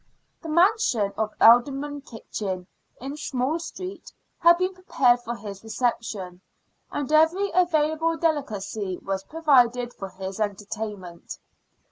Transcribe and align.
The 0.41 0.49
mansion 0.49 1.13
of 1.15 1.29
Alderman 1.39 2.01
Kitchin, 2.01 2.65
in 2.99 3.15
Small 3.17 3.59
Street, 3.59 4.11
had 4.39 4.57
been 4.57 4.73
prepared 4.73 5.19
for 5.19 5.35
his 5.35 5.63
reception, 5.63 6.41
and 6.89 7.11
every 7.11 7.51
available 7.53 8.17
delicacy 8.17 8.97
was 8.97 9.23
provided 9.23 9.93
for 9.93 10.09
his 10.09 10.39
entertainment. 10.39 11.37